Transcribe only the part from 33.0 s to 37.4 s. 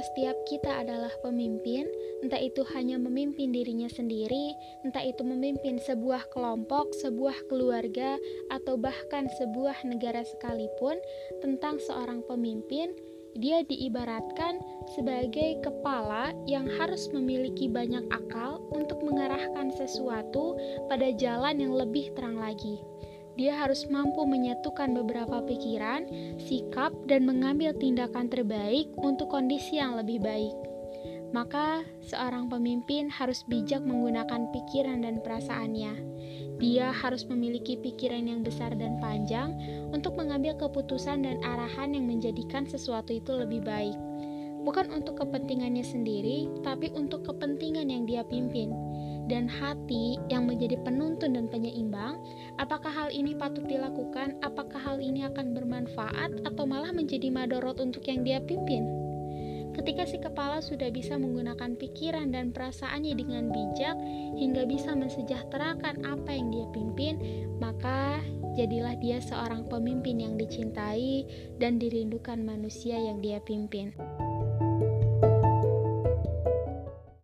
harus bijak menggunakan pikiran dan perasaannya. Dia harus